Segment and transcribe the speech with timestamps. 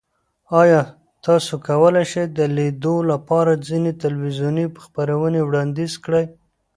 [0.61, 0.81] ایا
[1.25, 6.25] تاسو کولی شئ د لیدو لپاره ځینې تلویزیوني خپرونې وړاندیز کړئ؟